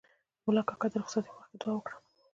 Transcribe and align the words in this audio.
ملا 0.45 0.61
کاکا 0.67 0.87
د 0.91 0.93
رخصتۍ 1.01 1.21
په 1.31 1.35
وخت 1.37 1.49
کې 1.51 1.57
دوعا 1.61 1.73
وکړه. 1.75 1.95